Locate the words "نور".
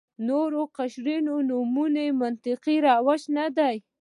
0.27-0.51